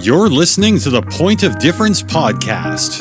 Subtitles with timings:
[0.00, 2.98] You're listening to the Point of Difference podcast.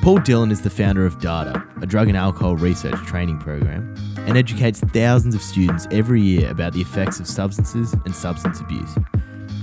[0.00, 4.38] Paul Dillon is the founder of DARTA, a drug and alcohol research training program, and
[4.38, 8.94] educates thousands of students every year about the effects of substances and substance abuse.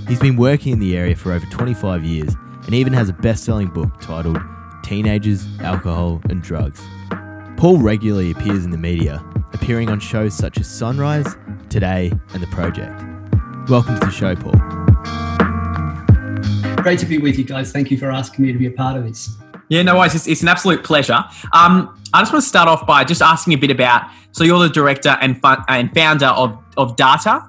[0.06, 2.36] He's been working in the area for over 25 years
[2.66, 4.38] and even has a best selling book titled
[4.82, 6.80] Teenagers, Alcohol, and Drugs.
[7.56, 11.36] Paul regularly appears in the media, appearing on shows such as Sunrise,
[11.70, 13.02] Today, and The Project.
[13.70, 14.52] Welcome to the show, Paul.
[16.82, 17.72] Great to be with you guys.
[17.72, 19.30] Thank you for asking me to be a part of this.
[19.68, 20.14] Yeah, no worries.
[20.14, 21.24] It's, it's an absolute pleasure.
[21.52, 24.10] Um, I just want to start off by just asking a bit about.
[24.32, 27.48] So you're the director and fun, and founder of of DARTA,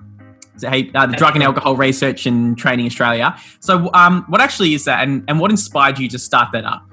[0.57, 3.37] so, hey, uh, the Drug and Alcohol Research and Training Australia.
[3.59, 6.87] So, um, what actually is that, and, and what inspired you to start that up?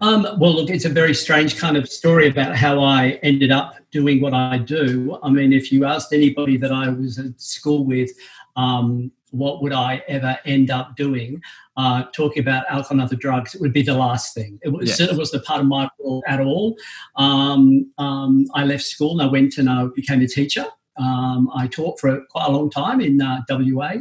[0.00, 3.76] Um, well, look, it's a very strange kind of story about how I ended up
[3.90, 5.18] doing what I do.
[5.22, 8.10] I mean, if you asked anybody that I was at school with,
[8.56, 11.42] um, what would I ever end up doing?
[11.76, 14.58] Uh, talking about alcohol and other drugs, it would be the last thing.
[14.62, 14.98] It was, yes.
[14.98, 16.76] certainly wasn't a part of my role at all.
[17.16, 20.66] Um, um, I left school and I went and I became a teacher.
[21.00, 23.94] Um, I taught for quite a long time in uh, WA.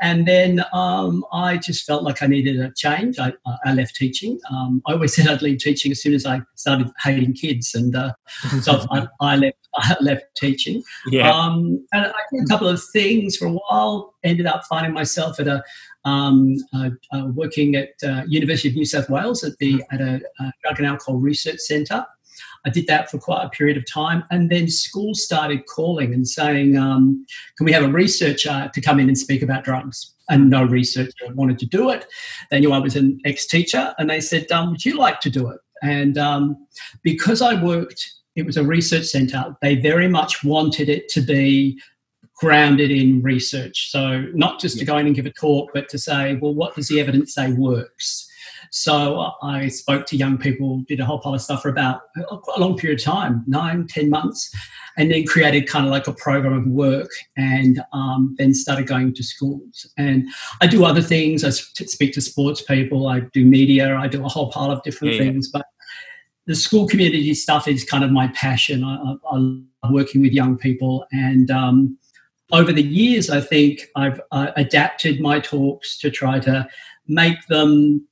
[0.00, 3.18] And then um, I just felt like I needed a change.
[3.18, 3.32] I,
[3.64, 4.38] I left teaching.
[4.50, 7.74] Um, I always said I'd leave teaching as soon as I started hating kids.
[7.74, 8.12] And uh,
[8.62, 10.82] so I, I, left, I left teaching.
[11.08, 11.30] Yeah.
[11.30, 15.40] Um, and I did a couple of things for a while, ended up finding myself
[15.40, 15.62] at a
[16.04, 20.20] um, uh, uh, working at uh, University of New South Wales at the at a,
[20.40, 22.06] a drug and alcohol research centre.
[22.64, 26.26] I did that for quite a period of time, and then schools started calling and
[26.26, 27.24] saying, um,
[27.56, 31.32] "Can we have a researcher to come in and speak about drugs?" And no researcher
[31.34, 32.06] wanted to do it.
[32.50, 35.48] They knew I was an ex-teacher, and they said, um, "Would you like to do
[35.48, 36.66] it?" And um,
[37.02, 38.04] because I worked,
[38.36, 39.56] it was a research centre.
[39.62, 41.80] They very much wanted it to be
[42.38, 43.90] grounded in research.
[43.90, 46.76] So not just to go in and give a talk, but to say, well, what
[46.76, 48.27] does the evidence say works?
[48.70, 52.60] So I spoke to young people, did a whole pile of stuff for about a
[52.60, 54.54] long period of time, nine, ten months,
[54.96, 59.14] and then created kind of like a program of work and um, then started going
[59.14, 59.86] to schools.
[59.96, 60.28] And
[60.60, 61.44] I do other things.
[61.44, 65.14] I speak to sports people, I do media, I do a whole pile of different
[65.14, 65.50] yeah, things.
[65.50, 65.66] But
[66.46, 68.84] the school community stuff is kind of my passion.
[68.84, 71.98] I, I, I love working with young people and um,
[72.50, 76.66] over the years, I think I've uh, adapted my talks to try to
[77.06, 78.06] make them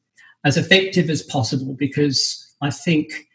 [0.45, 3.27] as effective as possible because I think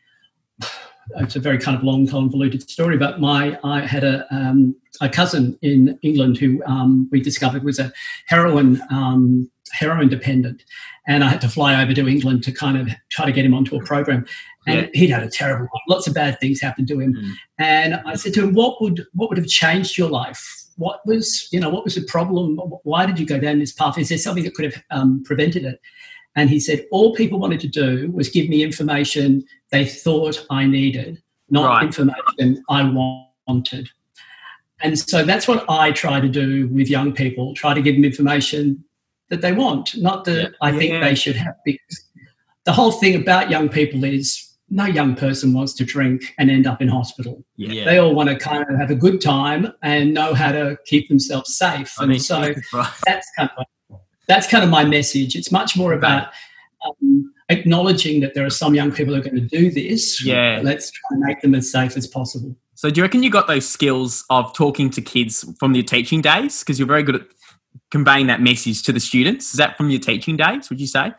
[1.17, 2.97] it's a very kind of long, convoluted story.
[2.97, 7.79] But my I had a um, a cousin in England who um, we discovered was
[7.79, 7.91] a
[8.27, 10.63] heroin um, heroin dependent,
[11.07, 13.53] and I had to fly over to England to kind of try to get him
[13.53, 14.25] onto a program.
[14.67, 14.87] And yeah.
[14.93, 15.81] he'd had a terrible life.
[15.89, 17.15] Lots of bad things happened to him.
[17.15, 17.31] Mm.
[17.57, 21.49] And I said to him, "What would what would have changed your life what was
[21.51, 24.17] you know what was the problem why did you go down this path is there
[24.17, 25.81] something that could have um, prevented it
[26.35, 30.65] and he said all people wanted to do was give me information they thought i
[30.65, 31.83] needed not right.
[31.83, 32.83] information i
[33.47, 33.89] wanted
[34.81, 38.05] and so that's what i try to do with young people try to give them
[38.05, 38.83] information
[39.29, 40.47] that they want not that yeah.
[40.61, 40.99] i think yeah.
[40.99, 42.05] they should have because
[42.65, 46.65] the whole thing about young people is no young person wants to drink and end
[46.65, 47.43] up in hospital.
[47.57, 47.83] Yeah.
[47.83, 51.09] They all want to kind of have a good time and know how to keep
[51.09, 51.93] themselves safe.
[51.99, 52.39] I and mean, so
[52.73, 52.93] right.
[53.05, 53.65] that's kind of
[54.31, 55.35] that's kind of my message.
[55.35, 56.29] It's much more about
[56.85, 60.23] um, acknowledging that there are some young people who are going to do this.
[60.23, 60.61] Yeah.
[60.63, 62.55] Let's try and make them as safe as possible.
[62.75, 66.21] So do you reckon you got those skills of talking to kids from your teaching
[66.21, 66.59] days?
[66.59, 67.27] Because you're very good at
[67.91, 69.51] conveying that message to the students.
[69.51, 71.13] Is that from your teaching days, would you say?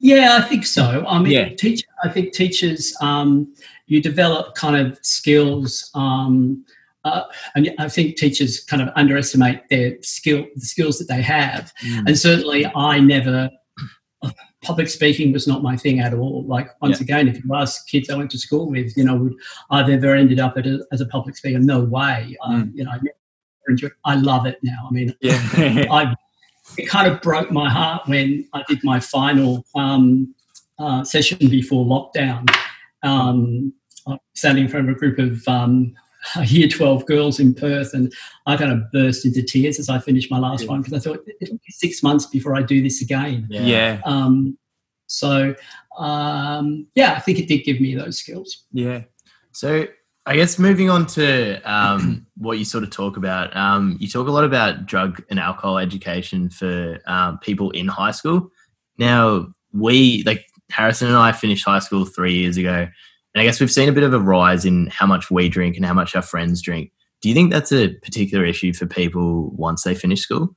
[0.00, 1.04] Yeah, I think so.
[1.06, 1.48] I mean, yeah.
[1.54, 3.52] teach, I think teachers, um,
[3.86, 6.64] you develop kind of skills, um,
[7.04, 7.22] uh,
[7.54, 11.72] and I think teachers kind of underestimate their skill, the skills that they have.
[11.84, 12.08] Mm.
[12.08, 13.50] And certainly, I never.
[14.64, 16.44] Public speaking was not my thing at all.
[16.44, 17.04] Like once yeah.
[17.04, 19.34] again, if you ask kids I went to school with, you know, would
[19.70, 21.60] I've ever ended up a, as a public speaker?
[21.60, 22.36] No way.
[22.44, 22.54] Mm.
[22.54, 23.00] Um, you know, I,
[24.04, 24.88] I love it now.
[24.88, 25.38] I mean, yeah.
[25.90, 26.14] I
[26.76, 30.34] it kind of broke my heart when I did my final um,
[30.78, 32.48] uh, session before lockdown.
[33.02, 33.72] Um,
[34.34, 35.94] standing in front of a group of um,
[36.46, 38.12] year 12 girls in Perth, and
[38.46, 40.70] I kind of burst into tears as I finished my last yeah.
[40.70, 43.46] one because I thought it'll be six months before I do this again.
[43.50, 43.62] Yeah.
[43.62, 44.00] yeah.
[44.04, 44.58] Um,
[45.06, 45.54] so,
[45.98, 48.64] um, yeah, I think it did give me those skills.
[48.72, 49.02] Yeah.
[49.52, 49.86] So,
[50.26, 54.28] I guess moving on to um, what you sort of talk about, um, you talk
[54.28, 58.50] a lot about drug and alcohol education for um, people in high school.
[58.98, 62.92] Now, we, like Harrison and I finished high school three years ago, and And
[63.40, 65.84] I guess we've seen a bit of a rise in how much we drink and
[65.84, 66.92] how much our friends drink.
[67.20, 70.54] Do you think that's a particular issue for people once they finish school?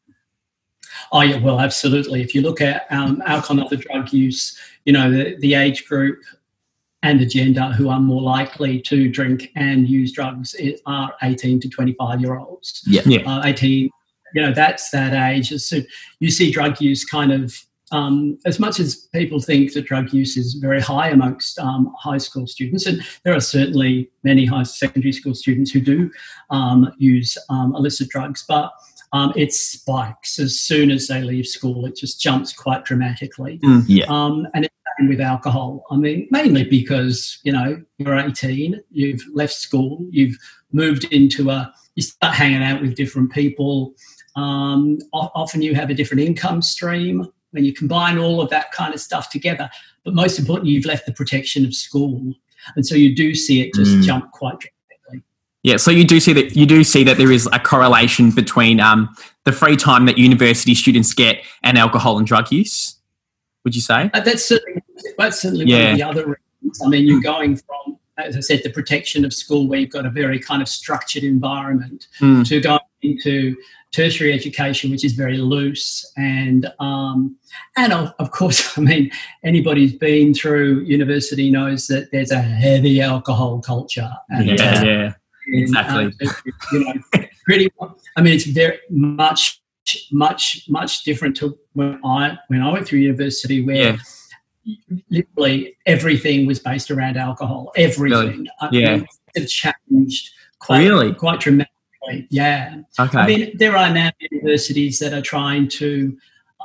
[1.11, 2.21] Oh yeah, well, absolutely.
[2.21, 5.85] If you look at um, alcohol and other drug use, you know the, the age
[5.87, 6.19] group
[7.03, 10.55] and the gender who are more likely to drink and use drugs
[10.85, 12.83] are 18 to 25 year olds.
[12.85, 13.21] Yeah, Yeah.
[13.21, 13.89] Uh, 18,
[14.35, 15.49] you know, that's that age.
[15.61, 15.79] So
[16.19, 20.37] you see drug use kind of um, as much as people think that drug use
[20.37, 25.11] is very high amongst um, high school students, and there are certainly many high secondary
[25.11, 26.11] school students who do
[26.49, 28.71] um, use um, illicit drugs, but
[29.13, 31.85] um, it spikes as soon as they leave school.
[31.85, 33.59] It just jumps quite dramatically.
[33.87, 35.83] yeah, Um, and it's same with alcohol.
[35.91, 40.37] I mean, mainly because you know you're 18, you've left school, you've
[40.71, 43.93] moved into a, you start hanging out with different people.
[44.35, 48.93] Um, often you have a different income stream when you combine all of that kind
[48.93, 49.69] of stuff together.
[50.03, 52.33] But most importantly, you've left the protection of school,
[52.75, 54.03] and so you do see it just Mm.
[54.03, 55.23] jump quite dramatically.
[55.63, 58.79] Yeah, so you do see that you do see that there is a correlation between
[58.79, 59.09] um,
[59.43, 62.95] the free time that university students get and alcohol and drug use.
[63.63, 64.09] Would you say?
[64.13, 64.81] Uh, that's certainly
[65.19, 66.81] that's certainly one of the other reasons.
[66.83, 70.05] I mean, you're going from, as I said, the protection of school, where you've got
[70.07, 72.47] a very kind of structured environment, Mm.
[72.47, 73.55] to going into
[73.91, 77.35] tertiary education, which is very loose, and um,
[77.77, 79.11] and of, of course, I mean,
[79.43, 84.09] anybody who's been through university knows that there's a heavy alcohol culture.
[84.29, 85.13] And, Yeah, uh, yeah.
[85.53, 86.05] in, Exactly.
[86.05, 86.13] um,
[86.71, 87.69] you know, pretty.
[88.17, 89.61] I mean, it's very much,
[90.11, 93.97] much, much different to when I when I went through university, where Yeah.
[95.09, 97.71] literally everything was based around alcohol.
[97.75, 98.47] Everything.
[98.61, 98.95] I Yeah.
[98.97, 99.05] mean,
[99.35, 100.29] it changed
[100.59, 101.13] quite Really?
[101.13, 101.70] quite dramatically.
[102.29, 102.81] Yeah.
[102.99, 103.17] Okay.
[103.17, 106.17] I mean, there are now universities that are trying to.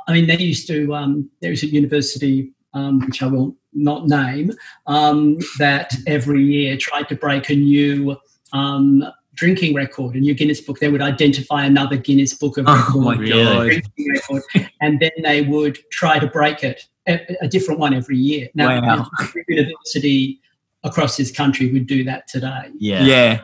[0.07, 0.93] I mean, they used to.
[0.95, 4.51] Um, there is a university um, which I will not name
[4.87, 8.17] um, that every year tried to break a new
[8.53, 9.03] um,
[9.35, 10.79] drinking record, a new Guinness book.
[10.79, 13.63] They would identify another Guinness Book of oh Record my god.
[13.65, 14.43] drinking record,
[14.81, 18.49] and then they would try to break it, a, a different one every year.
[18.55, 19.09] Now, Wow.
[19.21, 20.39] every university
[20.83, 22.69] across this country would do that today.
[22.79, 23.41] yeah, Yeah.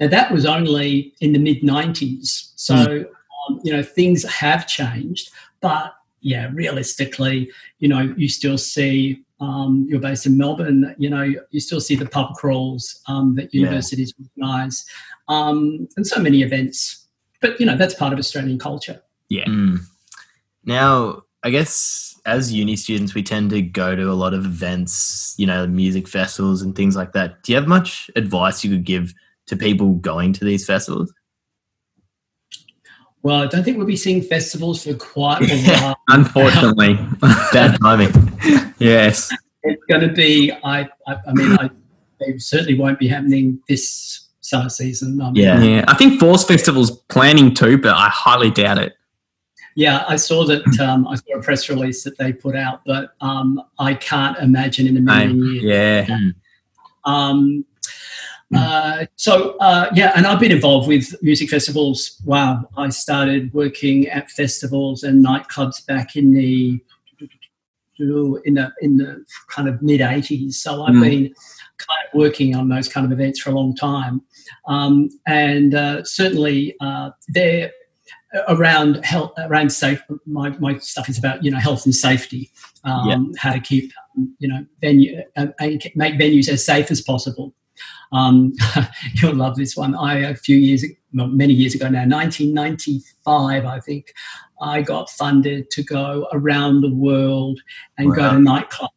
[0.00, 2.52] Now, that was only in the mid 90s.
[2.56, 5.30] So, um, you know, things have changed.
[5.60, 11.22] But yeah, realistically, you know, you still see, um, you're based in Melbourne, you know,
[11.50, 13.62] you still see the pub crawls um, that Yeah.
[13.62, 14.84] universities organise
[15.28, 17.06] um, and so many events.
[17.40, 19.00] But, you know, that's part of Australian culture.
[19.28, 19.44] Yeah.
[19.44, 19.80] Mm.
[20.64, 25.34] Now, I guess as uni students, we tend to go to a lot of events,
[25.38, 27.42] you know, music festivals and things like that.
[27.42, 29.14] Do you have much advice you could give
[29.48, 31.12] to people going to these festivals?
[33.22, 35.96] Well, I don't think we'll be seeing festivals for quite a while.
[36.08, 36.94] Unfortunately.
[37.52, 38.12] Bad timing.
[38.78, 39.32] yes.
[39.64, 41.70] it's going to be, I, I, I mean, I,
[42.20, 45.20] they certainly won't be happening this summer season.
[45.20, 45.60] Um, Yeah.
[45.62, 45.84] Yeah.
[45.88, 48.94] I think Falls Festival's planning to, but I highly doubt it.
[49.74, 50.62] Yeah, I saw that.
[50.80, 54.86] Um, I saw a press release that they put out, but um, I can't imagine
[54.86, 56.08] in a million years.
[56.08, 56.18] Yeah.
[57.04, 57.64] Um,
[58.54, 62.20] uh, so uh, yeah, and I've been involved with music festivals.
[62.24, 66.80] Wow, I started working at festivals and nightclubs back in the
[68.44, 70.54] in the in the kind of mid '80s.
[70.54, 71.00] So I've Mm.
[71.02, 71.34] been
[71.78, 74.22] kind of working on those kind of events for a long time,
[74.66, 77.70] um, and uh, certainly uh, they're
[78.48, 82.50] around health around safe my, my stuff is about you know health and safety
[82.84, 87.00] um, how to keep um, you know venue uh, and make venues as safe as
[87.00, 87.54] possible
[88.12, 88.52] um,
[89.14, 93.80] you'll love this one i a few years well, many years ago now 1995 i
[93.80, 94.12] think
[94.60, 97.60] i got funded to go around the world
[97.98, 98.88] and go to nightclubs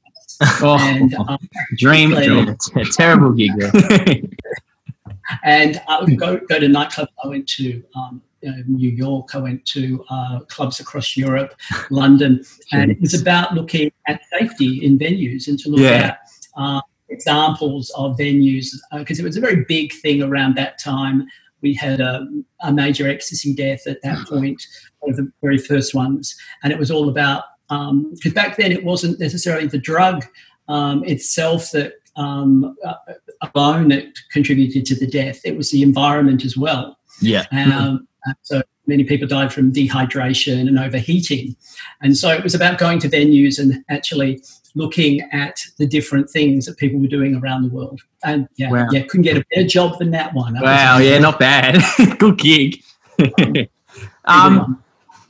[0.64, 1.38] Oh, and um,
[1.78, 2.58] dream job.
[2.76, 3.52] A terrible gig.
[5.44, 7.08] and I would go go to nightclubs.
[7.24, 9.36] I went to um, you know, New York.
[9.36, 11.54] I went to uh, clubs across Europe,
[11.92, 16.16] London, and it was about looking at safety in venues and to look Yeah.
[16.16, 16.20] at
[16.58, 16.82] uh,
[17.12, 21.28] examples of venues because it was a very big thing around that time.
[21.62, 22.28] We had a,
[22.62, 24.66] a major ecstasy death at that point,
[25.00, 28.84] one of the very first ones, and it was all about because back then it
[28.84, 30.26] wasn't necessarily the drug
[30.68, 32.96] um, itself that um, uh,
[33.54, 35.42] alone that contributed to the death.
[35.46, 36.98] It was the environment as well.
[37.22, 37.46] Yeah.
[37.52, 38.08] Um,
[38.42, 41.56] so many people died from dehydration and overheating.
[42.02, 44.42] And so it was about going to venues and actually
[44.76, 48.02] looking at the different things that people were doing around the world.
[48.24, 48.88] And yeah, Wow.
[48.92, 50.54] yeah, couldn't get a better job than that one.
[50.54, 50.98] That wow.
[51.00, 51.82] Yeah, not bad.
[52.20, 52.82] Good gig.
[54.26, 54.82] um,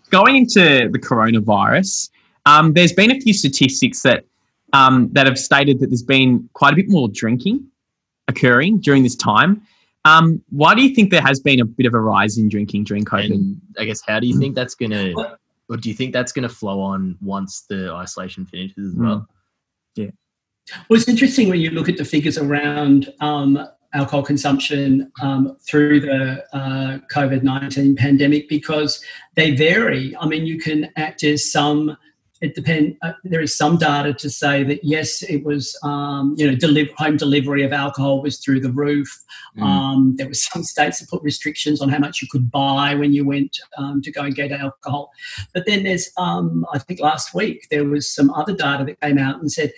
[0.10, 2.10] going into the coronavirus,
[2.46, 4.26] um, there's been a few statistics that
[4.74, 7.68] um, that have stated that there's been quite a bit more drinking
[8.28, 9.62] occurring during this time.
[10.06, 12.86] Um, why do you think there has been a bit of a rise in drinking
[12.86, 13.32] during COVID?
[13.32, 15.14] And I guess how do you think that's gonna,
[15.72, 19.26] or do you think that's gonna flow on once the isolation finishes as well?
[19.96, 20.10] Yeah.
[20.90, 23.58] Well, it's interesting when you look at the figures around um,
[23.94, 29.02] alcohol consumption um, through the uh, COVID 19 pandemic because
[29.36, 30.16] they vary.
[30.18, 31.98] I mean, you can act as some
[32.42, 32.98] it depend.
[33.04, 36.90] Uh, there is some data to say that yes, it was um, you know deliver,
[36.98, 39.24] home delivery of alcohol was through the roof.
[39.58, 39.64] Mm.
[39.64, 43.14] Um, there were some states that put restrictions on how much you could buy when
[43.14, 45.12] you went um, to go and get alcohol.
[45.54, 49.20] But then there's um, I think last week there was some other data that came
[49.20, 49.72] out and said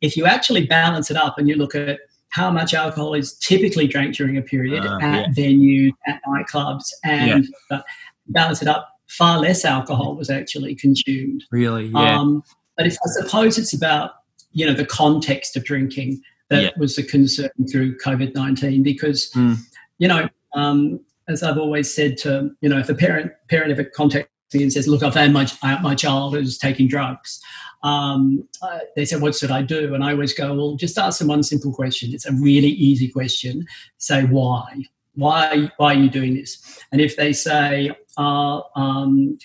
[0.00, 3.86] if you actually balance it up and you look at how much alcohol is typically
[3.86, 7.80] drank during a period Uh, at venues, at nightclubs, and uh,
[8.28, 11.44] balance it up far less alcohol was actually consumed.
[11.50, 11.92] Really?
[11.94, 12.42] Um,
[12.76, 14.10] but it's, I suppose it's about
[14.52, 16.70] you know the context of drinking that Yeah.
[16.76, 19.58] was a concern through COVID nineteen because Mm.
[19.98, 23.84] you know um, as I've always said to you know if a parent parent ever
[23.84, 25.46] contacts me and says look I've had my
[25.82, 27.40] my child who's taking drugs.
[27.82, 31.18] Um, uh, they said, "What should I do?" And I always go, "Well, just ask
[31.18, 32.12] them one simple question.
[32.12, 33.64] It's a really easy question.
[33.98, 34.82] Say why.
[35.16, 35.70] Why?
[35.76, 39.38] Why are you doing this?" And if they say, uh, um,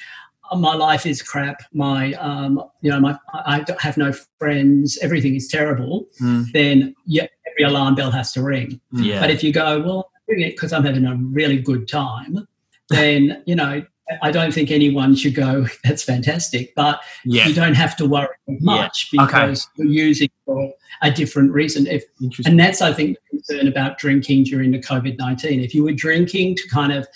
[0.55, 1.63] my life is crap.
[1.73, 4.97] My, um, you know, my, I have no friends.
[5.01, 6.07] Everything is terrible.
[6.21, 6.51] Mm.
[6.51, 8.81] Then, yeah, every alarm bell has to ring.
[8.91, 9.21] Yeah.
[9.21, 12.47] But if you go, well, I'm doing it because I'm having a really good time,
[12.89, 13.83] then you know,
[14.21, 15.65] I don't think anyone should go.
[15.83, 17.47] That's fantastic, but Yeah.
[17.47, 19.25] you don't have to worry much Okay.
[19.25, 21.87] because you're using it for a different reason.
[21.87, 22.03] If
[22.45, 25.59] and that's, I think, the concern about drinking during the COVID 19.
[25.61, 27.07] If you were drinking to kind of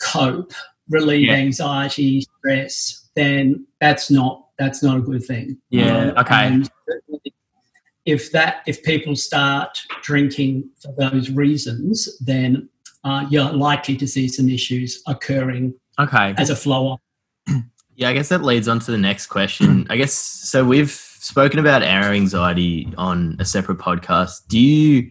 [0.00, 0.52] cope,
[0.88, 1.34] relieve Yeah.
[1.34, 5.56] anxiety, stress, then that's not that's not a good thing.
[5.70, 6.46] Yeah, okay.
[6.48, 6.70] and
[8.04, 12.68] if that if people start drinking for those reasons, then
[13.04, 15.72] uh, you're likely to see some issues occurring
[16.04, 16.34] Okay.
[16.38, 16.98] as a flow on.
[17.96, 19.86] Yeah, I guess that leads on to the next question.
[19.90, 20.64] I guess so.
[20.64, 24.46] We've spoken about our anxiety on a separate podcast.
[24.48, 25.10] Do you?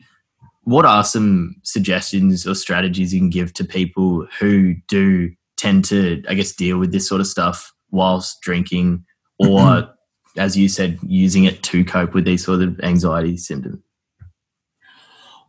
[0.64, 6.24] What are some suggestions or strategies you can give to people who do tend to,
[6.28, 9.06] I guess, deal with this sort of stuff whilst drinking,
[9.38, 9.90] or
[10.38, 13.80] as you said, using it to cope with these sort of anxiety symptoms?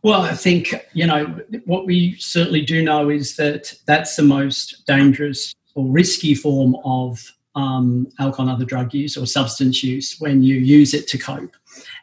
[0.03, 1.25] Well, I think, you know,
[1.65, 7.19] what we certainly do know is that that's the most dangerous or risky form of
[7.55, 11.55] um, alcohol and other drug use or substance use when you use it to cope.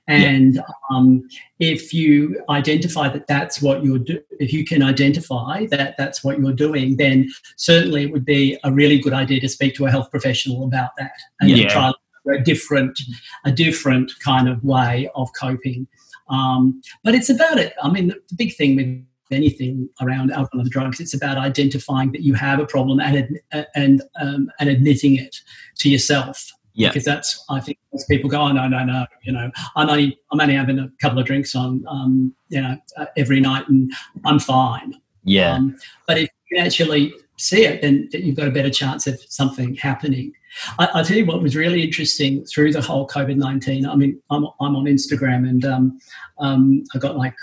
[0.06, 1.28] And um,
[1.58, 6.38] if you identify that that's what you're doing, if you can identify that that's what
[6.38, 9.90] you're doing, then certainly it would be a really good idea to speak to a
[9.90, 11.68] health professional about that and Yeah.
[11.68, 11.92] try
[12.30, 13.00] a different,
[13.44, 15.86] a different kind of way of coping.
[16.28, 17.74] Um, but it's about it.
[17.82, 22.12] I mean, the, the big thing with anything around alcohol and drugs, it's about identifying
[22.12, 23.40] that you have a problem and
[23.74, 25.36] and um, and admitting it
[25.78, 26.52] to yourself.
[26.74, 26.90] Yeah.
[26.90, 30.16] Because that's, I think, most people go, oh no, no, no, you know, I'm only,
[30.30, 33.90] I'm only having a couple of drinks on, um, you know, uh, every night, and
[34.24, 34.94] I'm fine.
[35.24, 39.08] Yeah, Um, but if you actually see it, then then you've got a better chance
[39.08, 40.32] of something happening.
[40.78, 43.86] I, tell you what was really interesting through the whole COVID 19.
[43.86, 46.00] I mean, I'm, I'm on Instagram and um,
[46.38, 47.34] um, I got like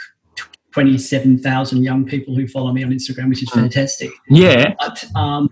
[0.72, 4.10] 27,000 young people who follow me on Instagram, which is fantastic.
[4.28, 4.74] Yeah.
[4.80, 5.50] But, um,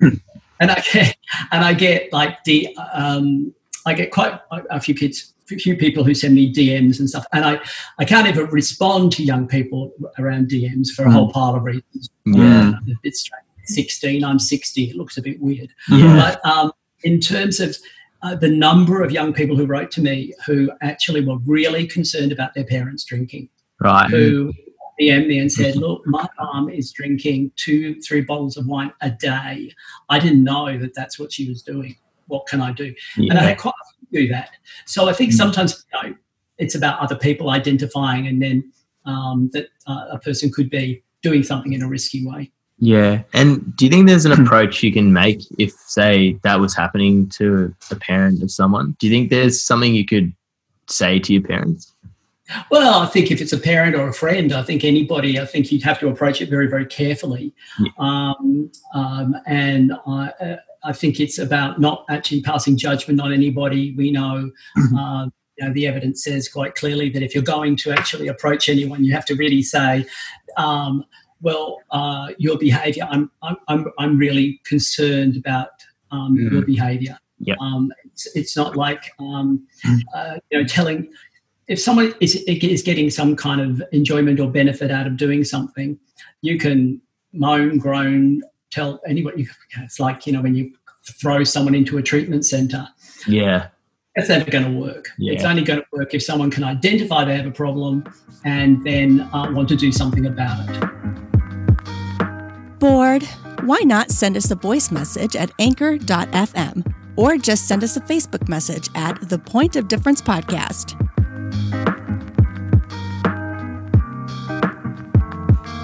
[0.59, 1.17] and I get,
[1.51, 3.53] and I get like the, um,
[3.85, 7.45] I get quite a, few kids, few people who send me DMs and stuff, and
[7.45, 7.59] I,
[7.99, 12.09] I can't even respond to young people around DMs for a whole pile of reasons.
[12.25, 12.73] Yeah.
[13.03, 13.29] It's
[13.65, 14.83] 16, I'm 60.
[14.83, 15.69] It looks a bit weird.
[15.89, 16.37] Yeah.
[16.43, 16.71] But um,
[17.03, 17.75] in terms of
[18.21, 22.31] uh, the number of young people who wrote to me who actually were really concerned
[22.31, 24.09] about their parents drinking, Right.
[24.09, 24.53] who
[24.99, 29.09] DM'd me and said, Look, my mum is drinking two, three bottles of wine a
[29.11, 29.71] day.
[30.09, 31.97] I didn't know that that's what she was doing.
[32.27, 32.93] What can I do?
[33.17, 34.51] And I had quite a few do that.
[34.85, 36.15] So I think sometimes you know,
[36.57, 38.71] it's about other people identifying and then
[39.05, 42.51] um, that uh, a person could be doing something in a risky way.
[42.83, 43.23] Yeah.
[43.31, 47.29] And do you think there's an approach you can make if, say, that was happening
[47.29, 48.97] to a parent of someone?
[48.99, 50.33] Do you think there's something you could
[50.89, 51.93] say to your parents?
[52.69, 55.71] Well, I think if it's a parent or a friend, I think anybody, I think
[55.71, 57.53] you'd have to approach it very, very carefully.
[57.79, 57.91] Yeah.
[57.99, 63.93] Um, um, and I, uh, I think it's about not actually passing judgment on anybody.
[63.95, 64.51] We know,
[64.99, 68.67] uh, you know, the evidence says quite clearly that if you're going to actually approach
[68.67, 70.05] anyone, you have to really say,
[70.57, 71.05] um,
[71.43, 75.69] well, uh, your behaviour, I'm, I'm, I'm, I'm really concerned about
[76.11, 76.51] um, Mm.
[76.51, 77.17] your behaviour.
[77.39, 77.55] Yeah.
[77.59, 79.67] Um, it's, it's not like um,
[80.15, 81.11] uh, you know telling
[81.67, 85.97] if someone is, is getting some kind of enjoyment or benefit out of doing something,
[86.41, 87.01] you can
[87.33, 89.37] moan, groan, tell anyone.
[89.37, 89.47] You,
[89.81, 90.71] it's like you know when you
[91.21, 92.87] throw someone into a treatment center.
[93.27, 93.67] Yeah.
[94.15, 95.09] That's never going to work.
[95.17, 95.33] Yeah.
[95.33, 98.05] It's only going to work if someone can identify they have a problem
[98.45, 100.92] and then uh, want to do something about it.
[102.83, 103.23] Bored?
[103.61, 108.49] Why not send us a voice message at anchor.fm or just send us a Facebook
[108.49, 110.99] message at The Point of Difference Podcast.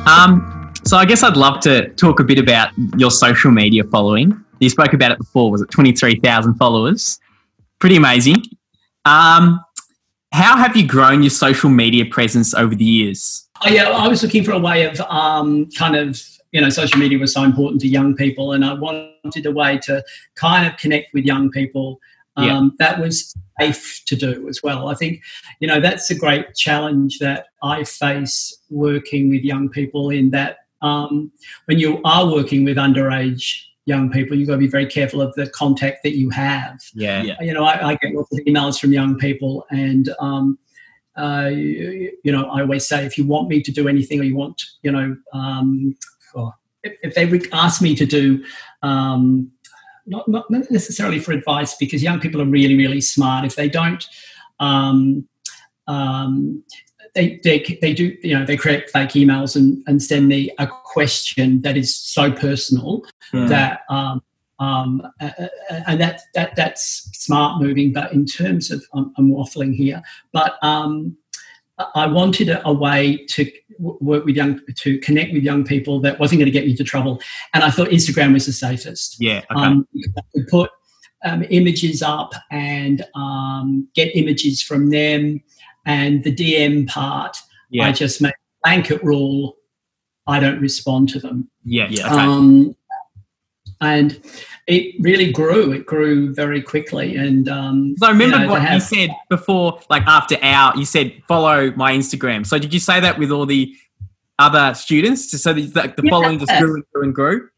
[0.06, 4.38] Um, so I guess I'd love to talk a bit about your social media following.
[4.60, 5.50] You spoke about it before.
[5.50, 7.18] Was it twenty three thousand followers?
[7.80, 8.44] Pretty amazing.
[9.06, 9.64] Um,
[10.34, 13.48] how have you grown your social media presence over the years?
[13.66, 17.00] Oh, yeah, I was looking for a way of um, kind of you know social
[17.00, 20.04] media was so important to young people, and I wanted a way to
[20.36, 22.00] kind of connect with young people.
[22.36, 22.70] Um, Yeah.
[22.80, 24.88] That was safe to do as well.
[24.88, 25.22] I think
[25.60, 30.10] you know that's a great challenge that I face working with young people.
[30.10, 31.32] In that um,
[31.66, 35.34] when you are working with underage young people, you've got to be very careful of
[35.34, 37.24] the contact that you have Yeah.
[37.24, 37.36] Yeah.
[37.42, 40.58] you know, I, I get lots of emails from young people, and um,
[41.18, 44.24] uh, you, you know, I always say if you want me to do anything, or
[44.24, 45.98] you want, you know, um,
[46.36, 48.44] oh, if, if they ask me to do,
[48.82, 49.52] um,
[50.06, 53.46] not, not necessarily for advice, because young people are really really smart.
[53.46, 54.06] If they don't.
[54.60, 55.28] Um,
[55.88, 56.64] um,
[57.16, 60.68] they, they, they do you know they create fake emails and, and send me a
[60.68, 63.04] question that is so personal
[63.48, 64.22] that um,
[64.60, 67.94] um, and that that that's smart moving.
[67.94, 70.02] But in terms of I'm, I'm waffling here,
[70.34, 71.18] but um,
[71.96, 76.20] I wanted a, a way to work with young to connect with young people that
[76.20, 77.22] wasn't going to get me into trouble,
[77.54, 79.18] and I thought Instagram was the safest.
[79.20, 79.44] Yeah.
[79.52, 79.62] Okay.
[79.62, 80.72] Um, you could put
[81.24, 85.42] um, images up and um, get images from them,
[85.86, 87.38] and the DM part,
[87.70, 87.86] yeah.
[87.86, 89.56] I just make blanket rule.
[90.28, 91.50] I don't respond to them.
[91.64, 91.88] yeah.
[91.90, 92.14] Yeah.
[92.14, 92.76] Okay.
[93.82, 94.22] And
[94.68, 95.72] it really grew.
[95.72, 97.16] It grew very quickly.
[97.16, 100.86] And um, So I remember you know, what you said before, like after our, you
[100.86, 102.46] said follow my Instagram.
[102.46, 103.74] So did you say that with all the
[104.38, 106.10] other students, so that like, the Yeah.
[106.12, 107.50] following just grew and grew and grew?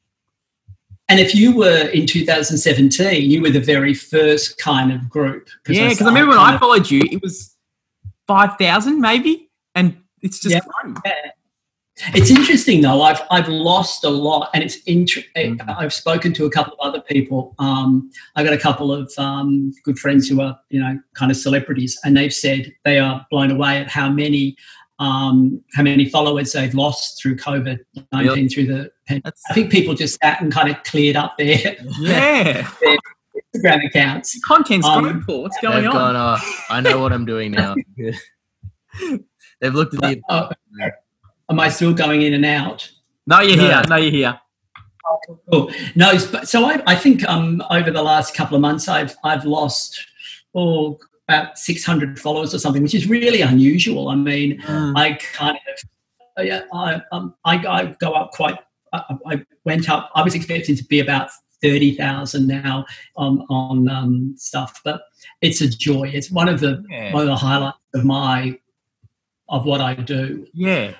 [1.10, 5.50] And if you were in 2017, you were the very first kind of group.
[5.68, 7.56] Yeah, because I remember when I followed you, it was
[8.28, 10.62] five thousand maybe, and it's just Yeah.
[10.82, 10.96] grown.
[12.14, 13.02] It's interesting though.
[13.02, 15.70] I've I've lost a lot, and it's inter- Mm-hmm.
[15.70, 17.56] I've spoken to a couple of other people.
[17.60, 21.38] Um, I got a couple of um, good friends who are you know kind of
[21.38, 24.56] celebrities, and they've said they are blown away at how many
[25.00, 27.80] um, how many followers they've lost through COVID
[28.12, 28.48] nineteen Really?
[28.50, 29.36] through the pandemic.
[29.50, 32.70] I think people just sat and kind of cleared up their Yeah,
[33.56, 34.40] Instagram accounts.
[34.46, 35.42] content's Um, great, Paul.
[35.44, 35.94] What's going on?
[35.94, 36.16] gone.
[36.16, 36.38] Uh,
[36.70, 37.76] I know what I'm doing now.
[39.62, 40.56] they've looked at the.
[41.52, 42.90] Oh, am I still going in and out?
[43.28, 43.64] no, you're No.
[43.64, 43.82] here.
[43.90, 44.40] No, you're here.
[45.52, 45.70] Cool.
[45.96, 50.00] No, so I, I think um, over the last couple of months, I've I've lost
[50.56, 54.08] oh about six hundred followers or something, which is really unusual.
[54.10, 54.98] I mean, Mm.
[54.98, 55.58] I kind
[56.38, 58.58] of yeah, I um, I, I go up quite.
[58.94, 60.10] I, I went up.
[60.16, 61.30] I was expecting to be about
[61.62, 62.86] thirty thousand now
[63.18, 65.02] on on um, stuff, but
[65.42, 66.10] it's a joy.
[66.14, 67.14] It's one of the Yeah.
[67.14, 68.58] one of the highlights of my
[69.50, 70.48] of what I do.
[70.54, 70.94] Yeah,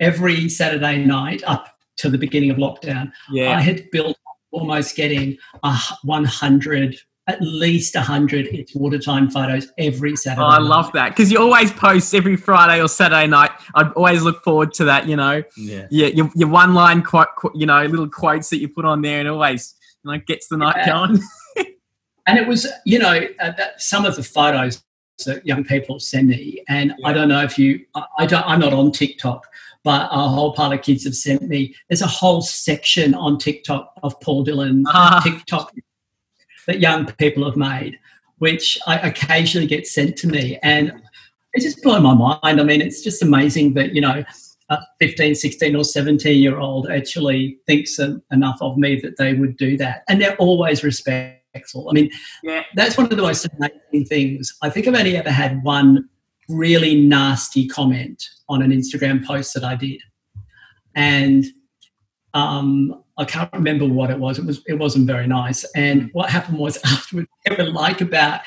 [0.00, 3.50] Every Saturday night up to the beginning of lockdown, yeah.
[3.56, 4.16] I had built
[4.50, 6.96] almost getting a 100,
[7.28, 10.42] at least 100 it's watertime photos every Saturday.
[10.42, 10.66] Oh, I night.
[10.66, 13.50] love that because you always post every Friday or Saturday night.
[13.74, 15.06] I'd always look forward to that.
[15.06, 15.86] You know, Yeah.
[15.90, 19.02] yeah, your, your one line quote, qu- you know, little quotes that you put on
[19.02, 20.86] there, and always you know gets the night Yeah.
[20.88, 21.20] going.
[22.24, 24.80] And it was, you know, uh, that, some of the photos
[25.26, 28.60] that young people send me, and I don't know if you, I, I don't, I'm
[28.60, 29.46] not on TikTok,
[29.84, 31.74] but a whole pile of kids have sent me.
[31.88, 35.20] There's a whole section on TikTok of Paul Dillon Ah.
[35.22, 35.74] TikTok
[36.66, 37.98] that young people have made,
[38.38, 40.92] which I occasionally get sent to me, and
[41.54, 42.60] it just blow my mind.
[42.60, 44.24] I mean, it's just amazing that you know.
[44.68, 47.98] A 15, 16, or 17 year old actually thinks
[48.30, 50.02] enough of me that they would do that.
[50.08, 51.41] And they're always respectful.
[51.54, 52.10] I mean,
[52.42, 54.56] Yeah, that's one of the most amazing things.
[54.62, 56.08] I think I've only ever had one
[56.48, 60.00] really nasty comment on an Instagram post that I did,
[60.94, 61.44] and
[62.34, 64.38] um, I can't remember what it was.
[64.38, 65.64] It was it wasn't very nice.
[65.76, 68.40] And what happened was afterwards, there were like about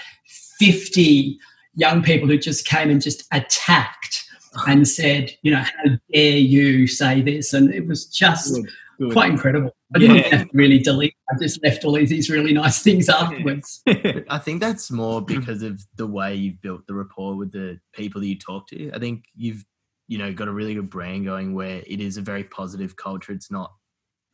[0.59, 1.39] fifty
[1.75, 4.23] young people who just came and just attacked
[4.67, 7.53] and said, you know, how dare you say this?
[7.53, 8.57] And it was just
[8.97, 9.08] Good.
[9.08, 9.13] Good.
[9.13, 9.75] quite incredible.
[9.93, 11.15] I didn't have to really delete.
[11.29, 13.81] I just left all of these really nice things afterwards.
[13.88, 18.21] I think that's more because of the way you've built the rapport with the people
[18.21, 18.91] that you talk to.
[18.93, 19.65] I think you've,
[20.08, 23.31] you know, got a really good brand going where it is a very positive culture.
[23.31, 23.73] It's not,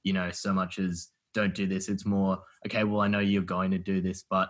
[0.03, 1.89] you know, so much as don't do this.
[1.89, 4.49] It's more, okay, well, I know you're going to do this, but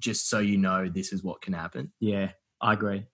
[0.00, 1.92] just so you know, this is what can happen.
[2.00, 3.04] yeah, I agree.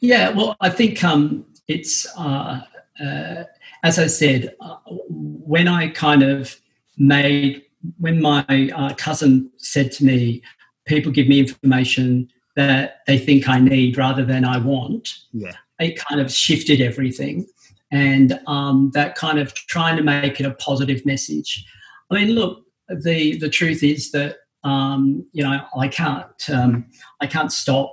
[0.00, 2.60] Yeah, well, I think um, it's uh,
[3.00, 3.44] uh,
[3.82, 4.76] as I said uh,
[5.08, 6.56] when I kind of
[6.98, 7.62] made
[7.98, 10.42] when my uh, cousin said to me,
[10.86, 15.52] "People give me information that they think I need rather than I want." Yeah.
[15.78, 17.46] it kind of shifted everything,
[17.90, 21.64] and um, that kind of trying to make it a positive message.
[22.10, 26.86] I mean, look, the the truth is that um, you know I can't um,
[27.20, 27.92] I can't stop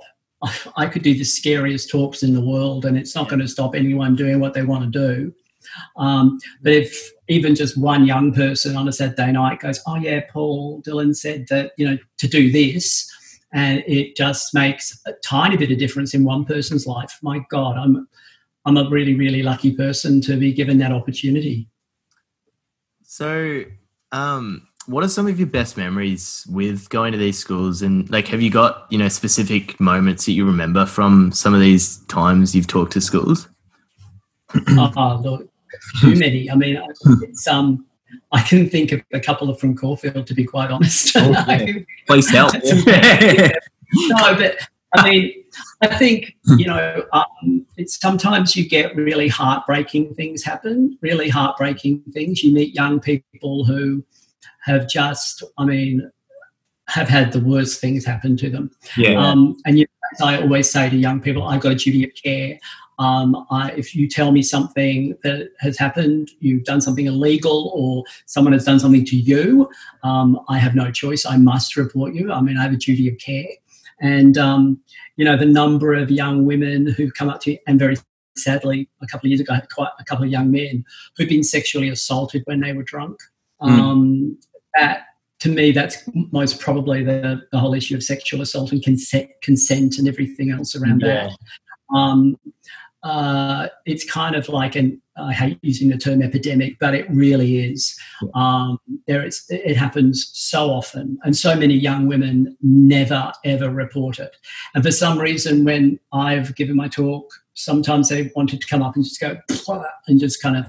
[0.76, 3.74] I could do the scariest talks in the world, and it's not going to stop
[3.74, 5.34] anyone doing what they want to do.
[5.96, 10.20] Um, but if even just one young person on a Saturday night goes, "Oh yeah,
[10.30, 13.10] Paul Dillon said that you know to do this,"
[13.52, 17.18] and it just makes a tiny bit of difference in one person's life.
[17.22, 18.06] My God, I'm
[18.66, 21.68] I'm a really really lucky person to be given that opportunity.
[23.02, 23.64] So,
[24.12, 27.82] um, what are some of your best memories with going to these schools?
[27.82, 31.60] And like, have you got, you know, specific moments that you remember from some of
[31.60, 33.48] these times you've talked to schools?
[34.54, 35.48] oh, look,
[36.00, 36.50] too many.
[36.50, 36.80] I mean,
[37.22, 37.86] it's um.
[38.30, 41.16] I can think of a couple of from Caulfield, to be quite honest.
[41.16, 41.72] Oh, yeah.
[42.06, 42.48] Please tell.
[42.62, 44.56] no, but
[44.96, 45.44] I mean,
[45.80, 50.96] I think you know, um, it's sometimes you get really heartbreaking things happen.
[51.00, 52.42] Really heartbreaking things.
[52.44, 54.04] You meet young people who
[54.64, 56.10] have just, I mean,
[56.88, 58.70] have had the worst things happen to them.
[58.96, 59.14] yeah.
[59.18, 62.10] Um, and you, as I always say to young people, I've got a duty of
[62.14, 62.58] care.
[62.98, 68.04] Um, I, if you tell me something that has happened, you've done something illegal, or
[68.26, 69.68] someone has done something to you,
[70.02, 71.26] um, I have no choice.
[71.26, 72.32] I must report you.
[72.32, 73.48] I mean, I have a duty of care.
[74.00, 74.80] And, um,
[75.16, 77.96] you know, the number of young women who've come up to me, and very
[78.36, 80.84] sadly, a couple of years ago, I had quite a couple of young men
[81.16, 83.18] who've been sexually assaulted when they were drunk.
[83.62, 84.36] Mm.
[84.80, 85.06] Um, that
[85.40, 85.98] to me, that's
[86.32, 90.74] most probably the, the whole issue of sexual assault and consent, consent and everything else
[90.74, 91.28] around Yeah.
[91.28, 91.96] that.
[91.96, 92.38] Um,
[93.02, 97.58] uh, it's kind of like an I hate using the term epidemic, but it really
[97.58, 97.96] is.
[98.34, 104.18] Um, there is it happens so often, and so many young women never ever report
[104.18, 104.34] it.
[104.74, 108.96] And for some reason, when I've given my talk, sometimes they wanted to come up
[108.96, 109.36] and just go
[110.08, 110.66] and just kind of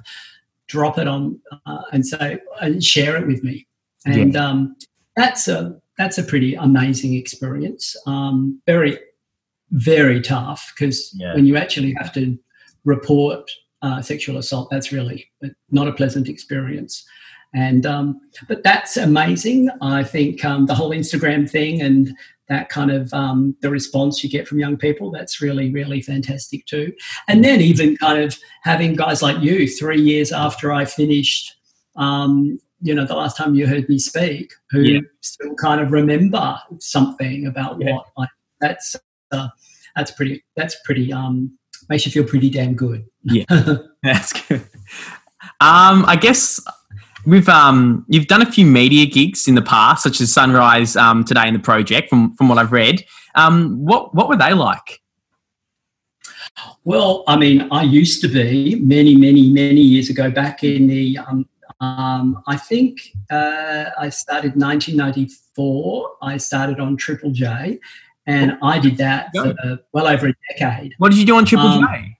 [0.67, 3.65] drop it on uh, and say and share it with me.
[4.05, 4.75] And um,
[5.15, 7.95] that's a that's a pretty amazing experience.
[8.05, 8.99] Um, very
[9.71, 11.33] very tough because Yeah.
[11.33, 12.37] when you actually have to
[12.83, 13.49] report
[13.81, 15.29] uh, sexual assault, that's really
[15.71, 17.03] not a pleasant experience.
[17.53, 19.69] And um, but that's amazing.
[19.81, 22.15] I think um, the whole Instagram thing and
[22.47, 26.65] that kind of um, the response you get from young people that's really really fantastic
[26.65, 26.93] too.
[27.27, 31.55] And then even kind of having guys like you three years after I finished.
[31.95, 34.99] Um, you know, the last time you heard me speak, who Yeah.
[35.21, 37.93] still kind of remember something about Yeah.
[37.93, 38.27] what I.
[38.61, 38.95] That's
[39.31, 39.47] uh,
[39.95, 40.43] that's pretty.
[40.55, 41.11] That's pretty.
[41.11, 41.57] Um,
[41.89, 43.05] makes you feel pretty damn good.
[43.23, 43.43] Yeah,
[44.03, 44.61] that's good.
[45.61, 46.59] Um, I guess
[47.25, 51.23] we've um, you've done a few media gigs in the past, such as Sunrise um,
[51.23, 52.09] today in the project.
[52.09, 53.03] From from what I've read,
[53.35, 55.01] um, what what were they like?
[56.83, 61.17] Well, I mean, I used to be many, many, many years ago, back in the,
[61.17, 61.47] um,
[61.81, 62.99] um, I think
[63.31, 66.11] uh, I started 1994.
[66.21, 67.79] I started on Triple J,
[68.25, 69.53] and I did that for
[69.91, 70.93] well over a decade.
[70.97, 72.17] What did you do on Triple Um, J?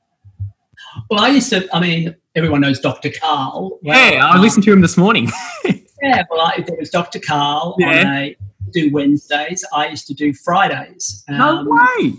[1.10, 3.10] Well, I used to, I mean, everyone knows Dr.
[3.22, 3.80] Karl.
[3.82, 5.30] Well, Yeah, I um, listened to him this morning.
[6.02, 7.20] Yeah, well, I, there was Dr.
[7.20, 8.02] Karl Yeah.
[8.02, 8.36] on a
[8.72, 9.64] do Wednesdays.
[9.74, 11.24] I used to do Fridays.
[11.30, 12.16] no Um, way.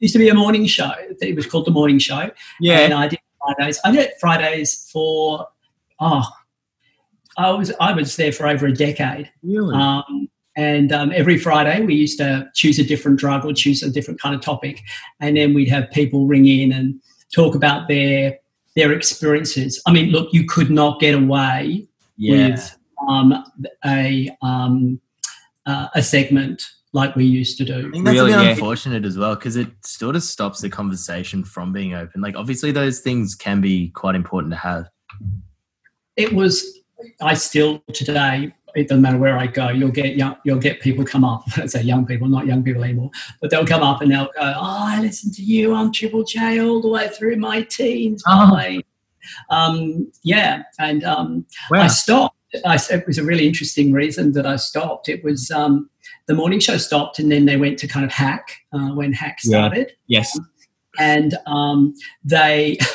[0.00, 0.90] used to be a morning show.
[1.20, 2.30] It was called the Morning Show.
[2.60, 3.78] Yeah, and I did Fridays.
[3.84, 5.46] I did Fridays for
[6.00, 6.24] oh,
[7.38, 9.30] I was I was there for over a decade.
[9.42, 9.74] really.
[9.76, 13.90] Um, and um, every Friday we used to choose a different drug or choose a
[13.90, 14.80] different kind of topic,
[15.20, 17.00] and then we'd have people ring in and
[17.34, 18.38] talk about their
[18.76, 19.82] their experiences.
[19.86, 22.50] I mean, look, you could not get away Yeah.
[22.50, 22.76] with
[23.08, 23.44] um,
[23.84, 25.00] a um,
[25.66, 27.88] uh, a segment like we used to do.
[27.88, 28.50] I think that's Really, yeah.
[28.50, 32.20] unfortunate as well because it sort of stops the conversation from being open.
[32.20, 34.88] Like, obviously, those things can be quite important to have.
[36.16, 36.64] it was
[37.20, 41.04] i still today it doesn't matter where i go you'll get young you'll get people
[41.04, 44.10] come up i say young people not young people anymore but they'll come up and
[44.10, 47.62] they'll go oh i listened to you on triple j all the way through my
[47.62, 48.80] teens Oh.
[49.48, 51.84] Um, yeah, and um, Wow.
[51.84, 52.36] I stopped.
[52.66, 55.08] I, it was a really interesting reason that I stopped.
[55.08, 55.88] It was um,
[56.26, 59.38] the morning show stopped, and then they went to kind of hack uh, when hack
[59.42, 59.48] Yeah.
[59.60, 60.38] started, Yes.
[60.98, 62.76] and um, they.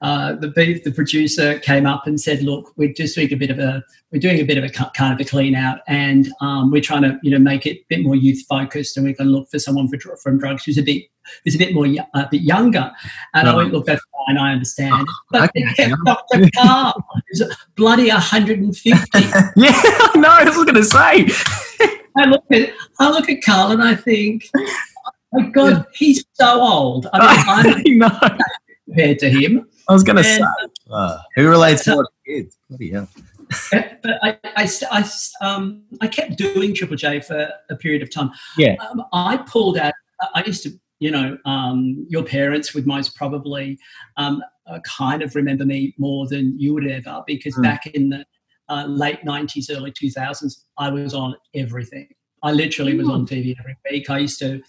[0.00, 3.50] Uh, the beef, the producer came up and said, "Look, we're just doing a bit
[3.50, 6.70] of a we're doing a bit of a kind of a clean out, and um,
[6.70, 9.28] we're trying to you know make it a bit more youth focused, and we're going
[9.28, 11.04] to look for someone for, from drugs who's a bit
[11.44, 12.90] who's a bit more a bit younger."
[13.34, 15.64] And I went, "Look, that's fine, I understand." But okay.
[15.64, 16.48] they kept Dr.
[16.56, 17.42] Karl, who's
[17.76, 19.20] bloody 150.
[19.56, 20.28] Yeah, I know.
[20.28, 21.26] I was going to say.
[22.16, 24.66] I look at I look at Karl and I think, oh
[25.32, 27.06] my God, he's so old.
[27.12, 28.38] I mean, I'm I know.
[28.86, 29.68] Compared to him.
[29.88, 30.40] I was going to say.
[30.90, 32.58] Ah, who relates to kids?
[32.68, 33.08] Bloody hell.
[33.70, 38.30] but I, I, I, um, I kept doing Triple J for a period of time.
[38.56, 38.74] Yeah.
[38.90, 39.94] Um, I pulled out,
[40.34, 43.78] I used to, you know, um, your parents would most probably
[44.16, 47.62] um, uh, kind of remember me more than you would ever because Mm.
[47.62, 48.24] back in the
[48.68, 52.08] uh, late 90s, early 2000s, I was on everything.
[52.42, 54.10] I literally was on TV every week.
[54.10, 54.60] I used to,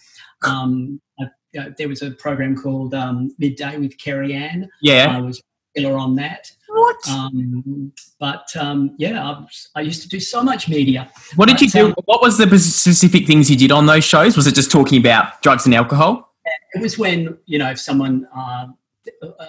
[0.44, 4.68] um, I, you know, there was a program called um, Midday with Kerri-Anne.
[4.82, 5.16] Yeah.
[5.16, 5.42] I was
[5.76, 6.50] killer on that.
[6.68, 6.96] What?
[7.08, 11.10] Um, but um, yeah, I, I used to do so much media.
[11.36, 11.94] What did you so- do?
[12.04, 14.36] What was the specific things you did on those shows?
[14.36, 16.34] Was it just talking about drugs and alcohol?
[16.74, 18.76] It was when you know if someone, um,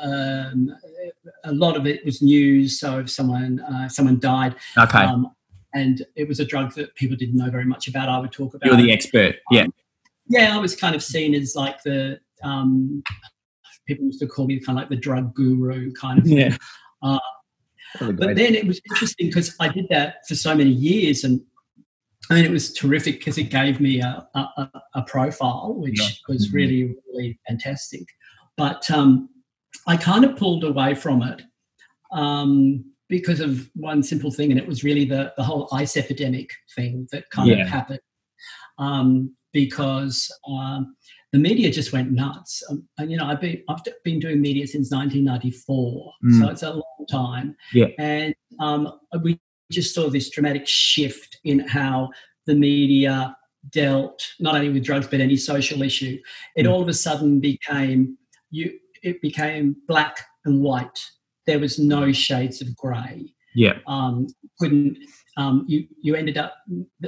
[0.01, 0.75] um,
[1.45, 2.79] a lot of it was news.
[2.79, 4.99] So if someone uh, someone died, Okay.
[4.99, 5.31] um,
[5.73, 8.53] and it was a drug that people didn't know very much about, I would talk
[8.53, 8.65] about.
[8.67, 8.93] You're the it.
[8.93, 9.35] expert.
[9.51, 9.67] Yeah.
[10.29, 13.03] Yeah, I was kind of seen as like the um,
[13.87, 16.25] people used to call me kind of like the drug guru kind of.
[16.25, 16.37] thing.
[16.37, 17.17] Yeah.
[17.99, 21.41] But then it was interesting because I did that for so many years, and
[22.29, 26.07] I mean, it was terrific because it gave me a, a, a- profile, which Yeah.
[26.27, 26.53] was Mhm.
[26.53, 28.05] really, really fantastic.
[28.57, 29.29] But um,
[29.87, 31.41] I kind of pulled away from it
[32.11, 36.51] um, because of one simple thing, and it was really the, the whole ice epidemic
[36.75, 37.63] thing that kind Yeah.
[37.63, 38.01] of happened.
[38.77, 40.95] Um, because um,
[41.31, 42.63] the media just went nuts.
[42.69, 46.39] Um, and you know, I've been I've been doing media since 1994, Mm.
[46.39, 47.55] so it's a long time.
[47.73, 47.88] Yeah.
[47.97, 49.39] And um, we
[49.71, 52.09] just saw this dramatic shift in how
[52.45, 53.35] the media
[53.71, 56.17] dealt not only with drugs but any social issue.
[56.55, 56.71] It Mm.
[56.71, 58.17] all of a sudden became
[58.51, 58.71] you.
[59.03, 60.99] It became black and white.
[61.45, 63.79] There was no shades of grey Yeah.
[63.88, 64.27] um,
[64.59, 64.97] couldn't
[65.39, 66.52] um, you you ended up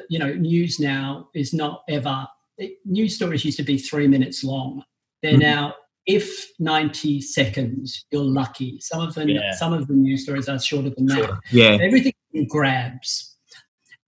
[0.09, 2.17] you know news now is not ever
[2.57, 4.83] it, news stories used to be three minutes long
[5.21, 5.39] they're Mhm.
[5.55, 5.63] now
[6.07, 6.25] if
[6.59, 9.51] 90 seconds you're lucky some of them Yeah.
[9.61, 11.77] some of the news stories are shorter than that Yeah.
[11.87, 12.13] everything
[12.47, 13.11] grabs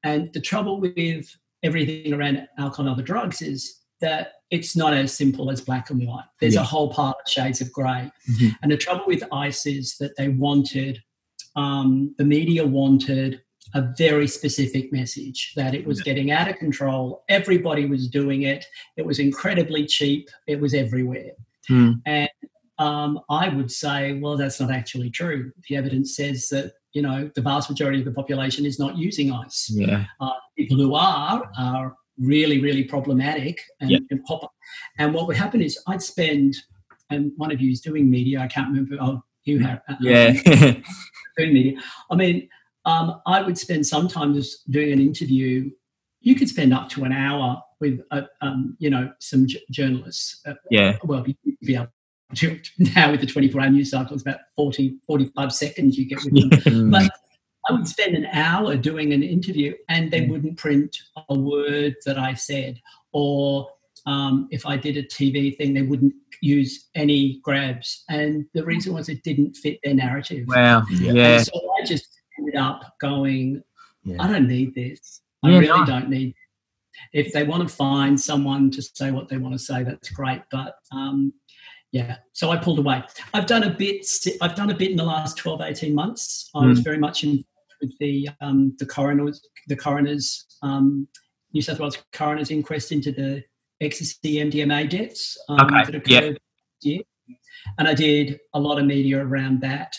[0.04, 1.26] and the trouble with
[1.62, 3.62] everything around alcohol and other drugs is
[4.02, 6.62] that it's not as simple as black and white there's Yeah.
[6.62, 8.56] a whole pile of shades of gray Mhm.
[8.62, 11.02] and the trouble with ice is that they wanted
[11.56, 13.42] um, the media wanted
[13.76, 18.66] a very specific message that it was getting out of control everybody was doing it
[18.98, 21.32] it was incredibly cheap it was everywhere
[21.68, 21.92] Hmm.
[22.06, 22.30] and
[22.80, 25.52] um, I would say, well, that's not actually true.
[25.70, 29.32] The evidence says that you know the vast majority of the population is not using
[29.32, 29.70] ice.
[29.72, 30.06] Yeah.
[30.20, 34.02] Uh, people who are are really, really problematic and, Yep.
[34.10, 34.52] and pop.
[34.98, 36.56] And what would happen is I'd spend,
[37.12, 38.40] and one of you is doing media.
[38.42, 38.98] I can't remember.
[39.00, 39.82] Oh, you have.
[39.88, 40.32] uh, Yeah.
[41.38, 41.74] doing media.
[42.12, 42.50] I mean,
[42.86, 45.70] um, I would spend sometimes doing an interview.
[46.22, 50.42] You could spend up to an hour with, uh, um, you know, some j- journalists.
[50.46, 50.98] Uh, yeah.
[51.04, 51.88] well, you'd be able
[52.36, 52.60] to
[52.96, 56.34] now with the 24 hour news cycle, it's about 40, 45 seconds you get with
[56.34, 56.50] them.
[56.74, 56.92] Mm.
[56.92, 57.12] But
[57.70, 60.98] I would spend an hour doing an interview and they wouldn't print
[61.30, 62.82] a word that I said.
[63.14, 63.70] Or
[64.06, 68.04] um, if I did a TV thing, they wouldn't use any grabs.
[68.10, 70.46] And the reason was it didn't fit their narrative.
[70.48, 70.84] Wow.
[70.92, 71.14] Yeah.
[71.14, 71.38] Yeah.
[71.44, 73.64] so I just ended up going,
[74.04, 74.22] Yeah.
[74.22, 75.22] I don't need this.
[75.44, 75.86] I Yeah, really no.
[75.86, 76.36] don't need.
[77.14, 80.42] If they want to find someone to say what they want to say, that's great.
[80.52, 81.34] But um,
[81.92, 83.04] yeah, so I pulled away.
[83.34, 84.06] I've done a bit.
[84.42, 86.50] I've done a bit in the last 12, 18 months.
[86.56, 87.46] I was very much involved
[87.82, 91.08] with the um, the coroners, the coroners, um,
[91.54, 93.44] New South Wales coroners inquest into the
[93.82, 96.40] ecstasy MDMA deaths um, Okay, that occurred
[96.82, 97.02] yeah.
[97.80, 99.94] and I did a lot of media around that.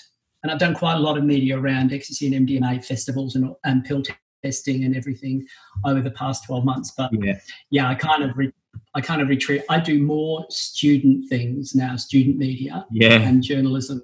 [0.45, 3.83] And I've done quite a lot of media around ecstasy and MDMA festivals and, and
[3.83, 4.03] pill
[4.45, 5.47] testing and everything
[5.87, 6.93] over the past 12 months.
[6.97, 7.39] But Yeah.
[7.71, 8.53] yeah, I kind of re-
[8.95, 9.63] I kind of retreat.
[9.71, 13.15] I do more student things now, student media Yeah.
[13.23, 14.03] and journalism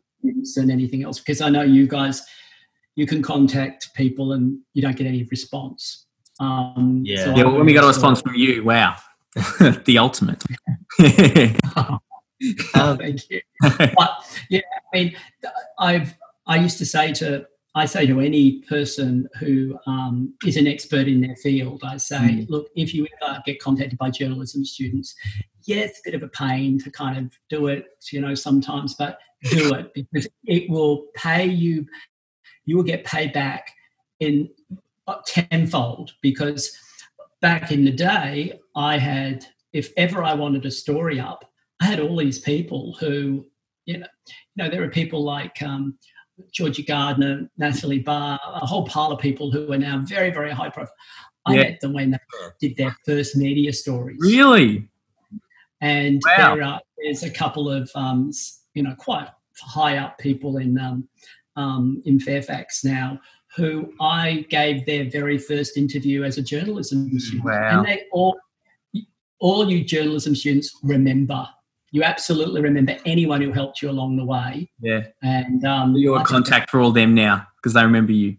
[0.55, 2.23] than anything else because I know you guys
[2.97, 6.07] you can contact people and you don't get any response.
[6.41, 7.25] Um, Yeah.
[7.25, 7.45] so Yeah.
[7.45, 8.97] I When we got a response from you, wow.
[9.85, 10.43] the ultimate.
[12.75, 13.41] of- Thank you.
[13.61, 14.11] but
[14.49, 14.61] yeah,
[14.95, 15.17] I mean,
[15.79, 16.15] I've
[16.51, 21.07] I used to say to I say to any person who um, is an expert
[21.07, 22.51] in their field, I say, mm.
[22.51, 25.15] look, if you ever get contacted by journalism students,
[25.67, 28.95] yeah, it's a bit of a pain to kind of do it, you know, sometimes,
[28.95, 31.87] but do it because it will pay you.
[32.65, 33.71] You will get paid back
[34.19, 34.51] in
[35.07, 36.77] uh, tenfold because
[37.41, 41.45] back in the day, I had, if ever I wanted a story up,
[41.81, 43.47] I had all these people who,
[43.85, 44.07] you know,
[44.57, 45.63] you know, there are people like.
[45.63, 45.97] Um,
[46.53, 50.71] Georgie Gardner, Natalie Barr, a whole pile of people who are now very, very high
[50.71, 50.95] profile.
[51.47, 51.63] I yeah.
[51.63, 52.19] met them when they
[52.61, 54.19] did their first media stories.
[54.21, 54.89] Really?
[55.81, 56.55] And wow.
[56.55, 58.31] there are, there's a couple of, um,
[58.75, 61.09] you know, quite high up people in, um,
[61.57, 63.19] um, in Fairfax now
[63.57, 67.45] who I gave their very first interview as a journalism student.
[67.45, 67.79] Wow.
[67.79, 68.39] And they all,
[69.41, 71.49] all you journalism students remember
[71.93, 74.71] you absolutely remember anyone who helped you along the way.
[74.81, 75.07] Yeah.
[75.23, 78.37] And um, you're a contact for all them now because they remember you.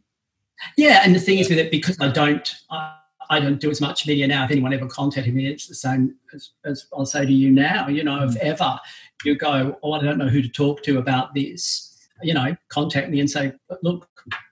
[0.77, 2.95] Yeah, and the thing is with it because I don't, I,
[3.29, 4.45] I, don't do as much media now.
[4.45, 7.87] If anyone ever contacted me, it's the same as, as I'll say to you now.
[7.87, 8.37] You know, if mm.
[8.37, 8.79] ever
[9.25, 13.09] you go, oh, I don't know who to talk to about this, you know, contact
[13.09, 14.07] me and say, look,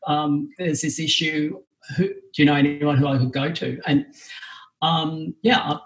[0.08, 1.60] um, there's this issue.
[1.96, 3.80] Who do you know anyone who I could go to?
[3.86, 4.08] And
[4.82, 5.78] um, yeah,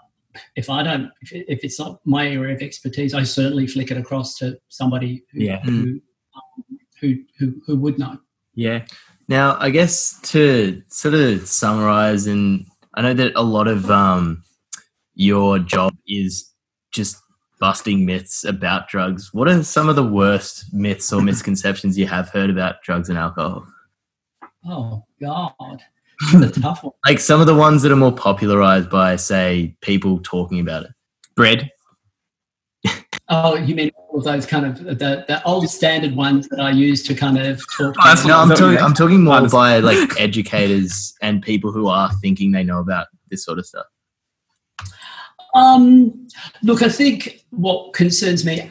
[0.56, 3.96] if I don't, if, if, it's not my area of expertise, I certainly flick it
[3.96, 5.60] across to somebody who, yeah.
[5.60, 6.02] who, um,
[7.00, 8.18] who, who, who would know.
[8.54, 8.84] Yeah.
[9.28, 14.42] Now, I guess to sort of summarize, and I know that a lot of um,
[15.14, 16.50] your job is
[16.92, 17.16] just
[17.58, 19.32] busting myths about drugs.
[19.32, 23.18] What are some of the worst myths or misconceptions you have heard about drugs and
[23.18, 23.66] alcohol?
[24.66, 25.82] Oh God,
[26.32, 26.92] the tough one.
[27.06, 30.90] like some of the ones that are more popularized by, say, people talking about it.
[31.34, 31.70] Bread.
[33.30, 37.02] Oh, you mean all those kind of the, the old standard ones that I use
[37.04, 37.94] to kind of talk?
[37.98, 38.78] Oh, no, I'm talking.
[38.78, 43.42] I'm talking more by like educators and people who are thinking they know about this
[43.44, 43.86] sort of stuff.
[45.54, 46.28] Um,
[46.62, 48.70] look, I think what concerns me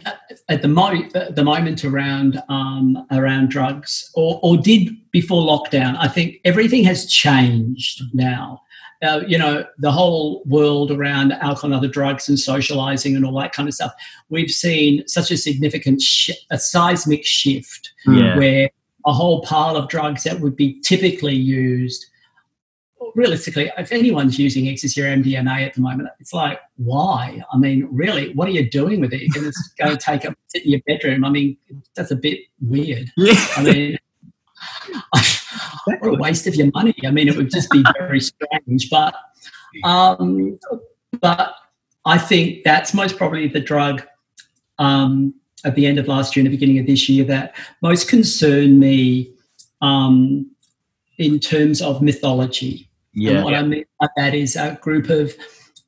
[0.50, 5.96] at the, mo- at the moment around um, around drugs, or, or did before lockdown,
[5.98, 8.62] I think everything has changed now.
[9.02, 13.38] Uh, you know, the whole world around alcohol and other drugs and socializing and all
[13.38, 13.92] that kind of stuff.
[14.30, 18.38] We've seen such a significant, sh- a seismic shift yeah.
[18.38, 18.70] where
[19.06, 22.06] a whole pile of drugs that would be typically used
[23.16, 27.44] realistically, if anyone's using or MDMA at the moment, it's like, why?
[27.52, 29.22] I mean, really, what are you doing with it?
[29.22, 31.26] You're going to go take a sit in your bedroom.
[31.26, 31.58] I mean,
[31.96, 33.10] that's a bit weird.
[33.18, 33.46] Yeah.
[33.58, 33.98] I mean,
[35.86, 36.96] what a waste of your money.
[37.06, 38.90] I mean, it would just be very strange.
[38.90, 39.16] But,
[39.84, 40.60] um,
[41.20, 41.56] but
[42.06, 44.04] I think that's most probably the drug
[44.80, 45.34] um,
[45.66, 48.80] at the end of last year and the beginning of this year that most concern
[48.80, 49.34] me
[49.82, 50.50] um,
[51.18, 52.90] in terms of mythology.
[53.14, 53.32] Yeah.
[53.32, 55.34] And what I mean by that is a group of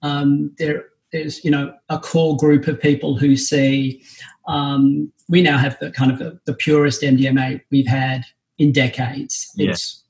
[0.02, 0.86] um, there.
[1.12, 4.04] There's you know a core group of people who see.
[4.48, 8.24] Um, we now have the kind of the, the, purest MDMA we've had
[8.60, 9.52] in decades.
[9.56, 10.04] Yes.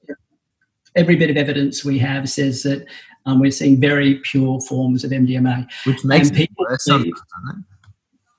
[0.95, 2.85] Every bit of evidence we have says that
[3.25, 6.83] um, we're seeing very pure forms of MDMA, which makes and people worse.
[6.83, 7.13] See,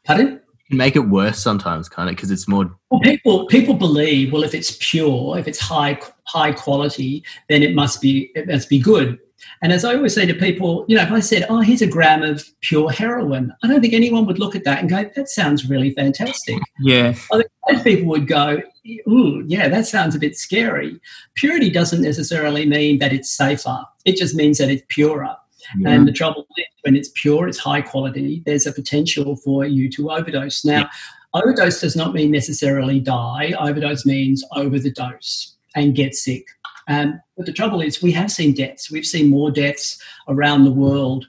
[0.05, 0.41] pardon?
[0.69, 2.71] Can make it worse sometimes, kind of, because it's more.
[2.91, 7.75] Well, people people believe well, if it's pure, if it's high high quality, then it
[7.75, 9.19] must be it must be good.
[9.63, 11.87] And as I always say to people, you know, if I said, "Oh, here's a
[11.87, 15.29] gram of pure heroin," I don't think anyone would look at that and go, "That
[15.29, 18.61] sounds really fantastic." Yeah, I think most people would go,
[19.09, 21.01] "Ooh, yeah, that sounds a bit scary."
[21.35, 25.37] Purity doesn't necessarily mean that it's safer; it just means that it's purer.
[25.79, 25.91] Yeah.
[25.91, 29.91] And the trouble is, when it's pure, it's high quality, there's a potential for you
[29.93, 30.65] to overdose.
[30.65, 30.89] Now, yeah.
[31.35, 36.47] overdose does not mean necessarily die, overdose means over the dose and get sick.
[36.89, 38.91] Um, but the trouble is, we have seen deaths.
[38.91, 41.27] We've seen more deaths around the world,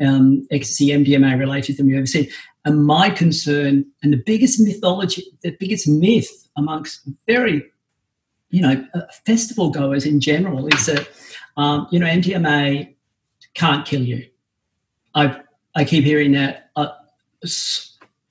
[0.00, 2.28] um, ecstasy, MDMA related than we've ever seen.
[2.64, 7.64] And my concern, and the biggest mythology, the biggest myth amongst very,
[8.50, 11.08] you know, uh, festival goers in general is that,
[11.56, 12.94] um, you know, MDMA
[13.54, 14.26] can't kill you.
[15.14, 15.40] I
[15.74, 16.70] I keep hearing that.
[16.76, 16.88] Uh,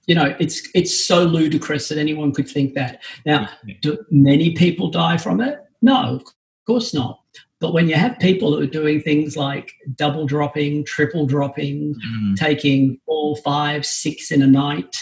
[0.08, 3.02] you know, it's it's so ludicrous that anyone could think that.
[3.26, 3.50] Now,
[3.82, 5.60] do many people die from it?
[5.82, 6.24] No, of
[6.66, 7.20] course not.
[7.60, 12.36] But when you have people who are doing things like double dropping, triple dropping, mm.
[12.38, 14.96] taking four, five, six in a night,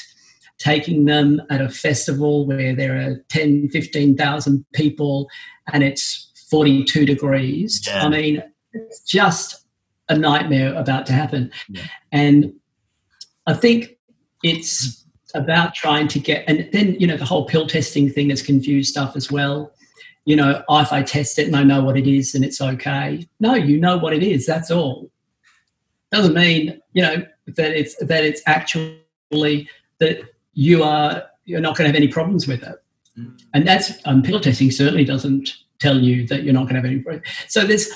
[0.57, 5.29] taking them at a festival where there are 10, 15,000 people
[5.71, 7.83] and it's 42 degrees.
[7.85, 8.05] Yeah.
[8.05, 9.66] I mean, it's just
[10.09, 11.51] a nightmare about to happen.
[11.69, 11.83] Yeah.
[12.11, 12.53] And
[13.45, 13.97] I think
[14.43, 18.41] it's about trying to get, and then, you know, the whole pill testing thing has
[18.41, 19.73] confused stuff as well.
[20.25, 23.27] You know, if I test it and I know what it is and it's okay.
[23.39, 24.45] No, you know what it is.
[24.45, 25.09] That's all.
[26.11, 30.21] Doesn't mean, you know, that it's, that it's actually that
[30.53, 32.75] you are, you're not going to have any problems with it.
[33.17, 33.39] Mm.
[33.53, 35.49] And that's, um, pill testing certainly doesn't
[35.79, 37.27] tell you that you're not going to have any problems.
[37.47, 37.89] So there's,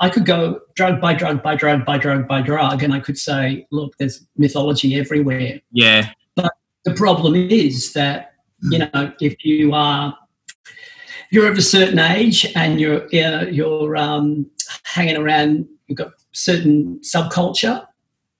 [0.00, 3.18] I could go drug by drug by drug by drug by drug, and I could
[3.18, 5.60] say, look, there's mythology everywhere.
[5.72, 6.10] Yeah.
[6.36, 6.52] But
[6.84, 10.16] the problem is that you know if you are
[11.30, 14.46] you're of a certain age and you're uh, you're um,
[14.84, 17.84] hanging around, you've got certain subculture.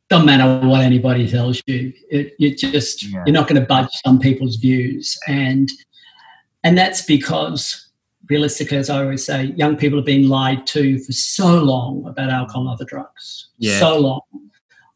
[0.09, 1.93] Doesn't matter what anybody tells you.
[2.11, 3.25] It, you just yeah.
[3.27, 5.69] you're not going to budge some people's views, and
[6.63, 7.84] and that's because
[8.29, 12.31] realistically, as I always say, young people have been lied to for so long about
[12.31, 13.49] alcohol and other drugs.
[13.59, 13.79] Yeah.
[13.79, 14.21] So long.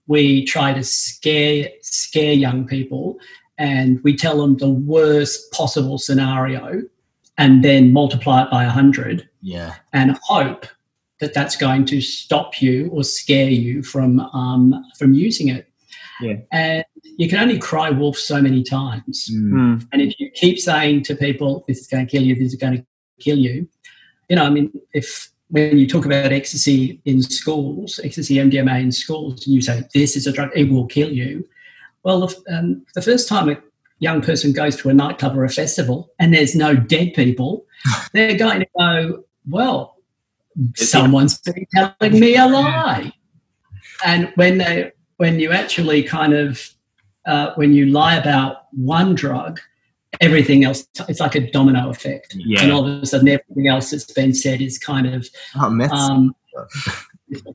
[0.06, 3.18] We try to scare scare young people
[3.58, 6.82] and we tell them the worst possible scenario
[7.36, 9.74] and then multiply it by 100 yeah.
[9.92, 10.66] and hope
[11.20, 15.68] that that's going to stop you or scare you from um, from using it.
[16.20, 16.36] Yeah.
[16.52, 16.84] And
[17.16, 19.30] you can only cry wolf so many times.
[19.32, 19.86] Mm.
[19.92, 22.54] And if you keep saying to people, this is going to kill you, this is
[22.54, 22.86] going to
[23.18, 23.68] kill you.
[24.28, 28.92] You know, I mean, if when you talk about ecstasy in schools, ecstasy MDMA in
[28.92, 31.48] schools, and you say this is a drug, it will kill you.
[32.02, 33.58] Well, the, um, the first time a
[33.98, 37.64] young person goes to a nightclub or a festival and there's no dead people,
[38.12, 39.96] they're going to go, well,
[40.74, 43.12] someone's been telling me a lie.
[44.04, 46.70] And when they, when you actually kind of,
[47.26, 49.60] uh, when you lie about one drug,
[50.20, 52.62] everything else it's like a domino effect yeah.
[52.62, 55.28] and all of a sudden everything else that's been said is kind of
[55.60, 56.34] oh, meth's um,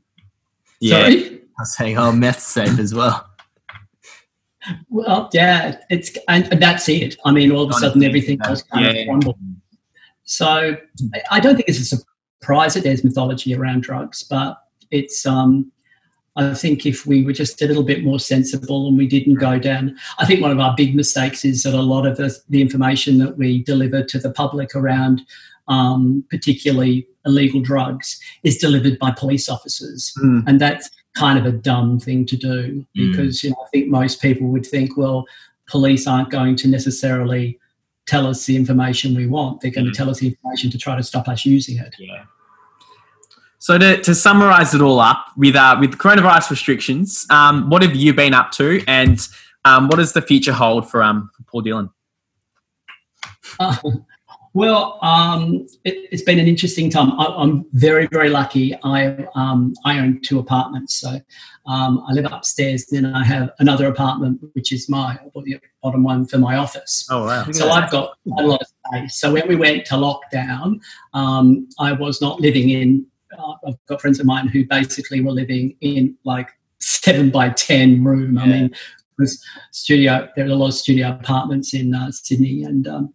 [0.80, 1.36] yeah sorry?
[1.36, 3.28] i was saying oh meth's safe as well
[4.89, 8.86] well yeah it's and that's it i mean all of a sudden everything else kind
[8.86, 9.01] yeah.
[9.01, 9.36] of crumbles
[10.24, 10.76] so
[11.32, 11.97] i don't think it's a
[12.39, 14.57] surprise that there's mythology around drugs but
[14.91, 15.70] it's um
[16.36, 19.60] I think if we were just a little bit more sensible and we didn't go
[19.60, 22.62] down, I think one of our big mistakes is that a lot of the, the
[22.62, 25.22] information that we deliver to the public around
[25.68, 30.14] um, particularly illegal drugs is delivered by police officers.
[30.22, 30.44] Mm.
[30.48, 33.12] And that's kind of a dumb thing to do hmm.
[33.12, 33.44] because mm.
[33.44, 35.26] you know, I think most people would think, well,
[35.68, 37.60] police aren't going to necessarily
[38.08, 39.62] tell us the information we want.
[39.62, 39.92] They're going mm.
[39.92, 41.96] to tell us the information to try to stop us using it.
[42.00, 42.24] Yeah.
[43.64, 47.95] So to, to summarize it all up with uh, with coronavirus restrictions, um, what have
[47.95, 49.26] you been up to, and
[49.64, 51.89] um, what does the future hold for um for Paul Dillon?
[53.61, 53.78] Uh,
[54.53, 57.18] well, um, it, has been an interesting time.
[57.18, 58.76] I, am very very lucky.
[58.84, 61.22] I um, I own two apartments, so
[61.66, 62.88] um, I live upstairs.
[62.88, 65.18] Then I have another apartment, which is my
[65.82, 67.07] bottom one for my office.
[67.09, 67.45] Oh wow!
[67.53, 69.22] So I've got a lot of space.
[69.22, 70.82] So when we went to lockdown,
[71.14, 73.05] um, I was not living in
[73.38, 78.04] uh, I've got friends of mine who basically were living in like seven by ten
[78.04, 78.36] room.
[78.36, 78.42] Yeah.
[78.42, 78.76] I mean,
[79.18, 80.28] was studio.
[80.36, 83.14] There are a lot of studio apartments in uh, Sydney, and um,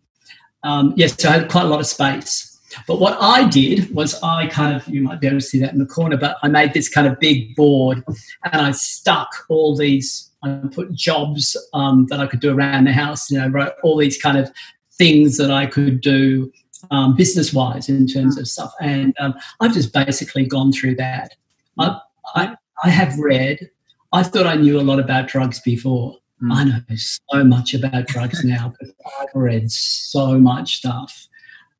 [0.62, 2.58] um, yes, so I had quite a lot of space.
[2.86, 5.72] But what I did was I kind of, you might be able to see that
[5.72, 8.04] in the corner, but I made this kind of big board
[8.44, 12.92] and I stuck all these, I put jobs um, that I could do around the
[12.92, 14.50] house, you know, wrote all these kind of
[14.92, 16.52] things that I could do
[16.90, 18.72] um, business wise in terms of stuff.
[18.80, 21.34] And um, I've just basically gone through that.
[21.78, 21.98] I,
[22.34, 23.70] I, I, have read,
[24.12, 26.16] I thought I knew a lot about drugs before.
[26.42, 26.52] Mm.
[26.52, 31.28] I know so much about drugs now because I've read so much stuff.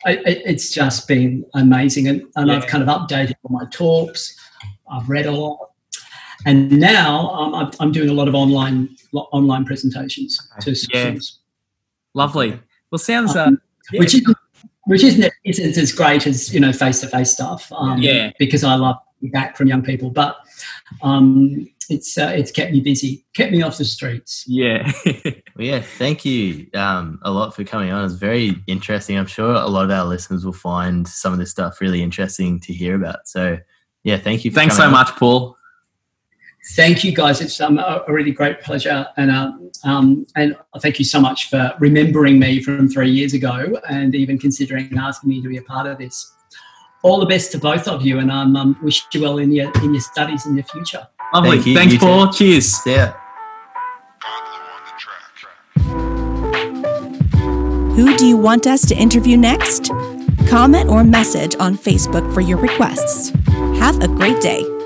[0.07, 2.09] I, it's just been amazing.
[2.09, 2.57] And, and yeah.
[2.57, 4.37] I've kind of updated all my talks,
[4.91, 5.71] I've read a lot.
[6.47, 10.77] And now um, I'm doing a lot of online online presentations to.
[10.93, 11.17] Yeah.
[12.15, 12.61] Lovely.
[12.91, 13.61] Well, sounds uh, um,
[13.93, 14.23] which is
[14.89, 17.71] which isn't isn't as great as you know face to face stuff.
[17.73, 20.39] Um, yeah, because I love back from young people, but
[21.03, 24.45] um, it's uh, it's kept me busy, kept me off the streets.
[24.47, 25.81] Yeah, well, yeah.
[25.81, 28.05] Thank you um, a lot for coming on.
[28.07, 29.19] It's very interesting.
[29.19, 32.59] I'm sure a lot of our listeners will find some of this stuff really interesting
[32.61, 33.29] to hear about.
[33.29, 33.59] So,
[34.05, 34.51] yeah, thank you.
[34.51, 34.93] Thanks so on.
[34.93, 35.59] much, Paul
[36.71, 37.41] thank you guys.
[37.41, 41.73] It's um, a, really great pleasure, and um, um, and thank you so much for
[41.79, 45.87] remembering me from three years ago, and even considering asking me to be a part
[45.87, 46.33] of this.
[47.03, 49.73] All the best to both of you, and um, um wish you well in your
[49.83, 51.07] in your studies in the future.
[51.33, 51.51] Lovely.
[51.51, 52.29] Thank you, Thanks, you Paul.
[52.29, 52.53] Too.
[52.53, 52.81] Cheers.
[52.87, 53.15] Yeah.
[57.95, 59.91] Who do you want us to interview next?
[60.49, 63.31] Comment or message on Facebook for your requests.
[63.81, 64.78] Have a great day.